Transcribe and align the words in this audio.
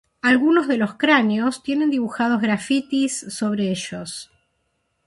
Algunos 0.23 0.67
de 0.67 0.77
los 0.77 0.95
cráneos 0.95 1.61
tienen 1.61 1.91
dibujados 1.91 2.41
grafitis 2.41 3.19
sobre 3.19 3.69
ellos. 3.69 4.31